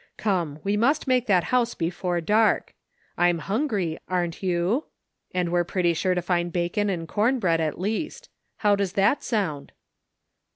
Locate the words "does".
8.75-8.93